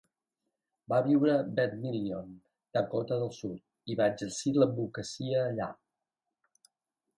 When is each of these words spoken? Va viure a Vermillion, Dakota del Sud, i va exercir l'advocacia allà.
Va 0.93 1.01
viure 1.07 1.33
a 1.33 1.43
Vermillion, 1.59 2.31
Dakota 2.79 3.19
del 3.25 3.31
Sud, 3.41 3.61
i 3.95 3.99
va 4.01 4.09
exercir 4.15 4.57
l'advocacia 4.59 5.47
allà. 5.51 5.71